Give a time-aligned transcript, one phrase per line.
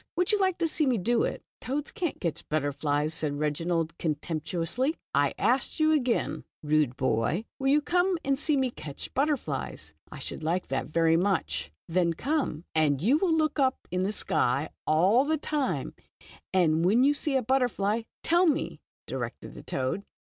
[0.15, 4.97] Would you like to see me do it?" "Toads can't catch butterflies," said Reginald, contemptuously."
[5.27, 10.17] I ask you again, rude boy, will you come and see me catch butterflies?" "I
[10.17, 14.11] should like to very much." "Then come, and you are to look up in the
[14.11, 15.93] sky all the time,
[16.51, 20.03] and when you see a butterfly, tell me," directed the toad.